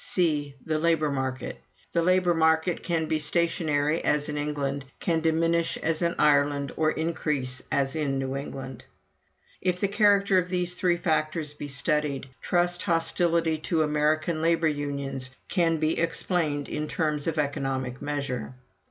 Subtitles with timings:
[0.03, 1.61] "(c) The labor market.
[1.93, 6.89] The labor market can be stationary as in England, can diminish as in Ireland, or
[6.89, 8.83] increase as in New England.
[9.61, 15.29] "If the character of these three factors be studied, trust hostility to American labor unions
[15.47, 18.55] can be explained in terms of economic measure.